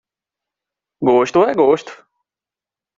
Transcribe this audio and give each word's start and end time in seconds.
Gosto 1.09 1.39
é 1.45 1.53
gosto. 1.53 1.91